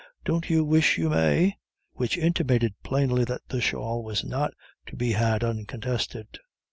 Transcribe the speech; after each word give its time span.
Don't 0.25 0.49
you 0.49 0.63
wish 0.65 0.97
you 0.97 1.11
may?" 1.11 1.59
which 1.93 2.17
intimated 2.17 2.73
plainly 2.81 3.23
that 3.25 3.47
the 3.49 3.61
shawl 3.61 4.03
was 4.03 4.23
not 4.23 4.51
to 4.87 4.95
be 4.95 5.11
had 5.11 5.43
uncontested. 5.43 6.39